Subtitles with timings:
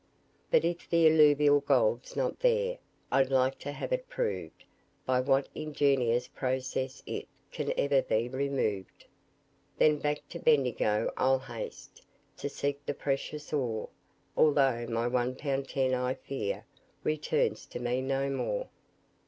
[0.49, 2.79] But if the alluvial gold's not there
[3.11, 4.63] I'd like to have it proved
[5.05, 9.05] By what ingenious process it Can ever be removed?
[9.77, 12.01] Then back to Bendigo I'll haste,
[12.37, 13.89] To seek the precious ore;
[14.35, 16.65] Although my one pound ten I fear
[17.03, 18.69] Returns to me no more.